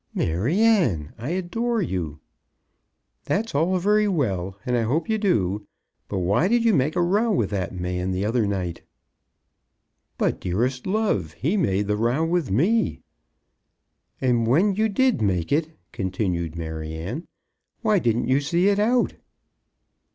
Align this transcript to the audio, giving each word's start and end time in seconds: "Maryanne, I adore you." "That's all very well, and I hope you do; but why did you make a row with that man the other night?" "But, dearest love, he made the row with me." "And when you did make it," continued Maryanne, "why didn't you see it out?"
"Maryanne, 0.15 1.13
I 1.19 1.29
adore 1.29 1.79
you." 1.79 2.21
"That's 3.25 3.53
all 3.53 3.77
very 3.77 4.07
well, 4.07 4.57
and 4.65 4.75
I 4.75 4.81
hope 4.81 5.07
you 5.07 5.19
do; 5.19 5.67
but 6.07 6.17
why 6.17 6.47
did 6.47 6.65
you 6.65 6.73
make 6.73 6.95
a 6.95 7.03
row 7.03 7.29
with 7.31 7.51
that 7.51 7.71
man 7.71 8.09
the 8.09 8.25
other 8.25 8.47
night?" 8.47 8.81
"But, 10.17 10.39
dearest 10.41 10.87
love, 10.87 11.33
he 11.33 11.55
made 11.55 11.85
the 11.85 11.97
row 11.97 12.25
with 12.25 12.49
me." 12.49 13.01
"And 14.19 14.47
when 14.47 14.73
you 14.73 14.89
did 14.89 15.21
make 15.21 15.51
it," 15.51 15.77
continued 15.91 16.55
Maryanne, 16.55 17.27
"why 17.83 17.99
didn't 17.99 18.27
you 18.27 18.39
see 18.41 18.69
it 18.69 18.79
out?" 18.79 19.13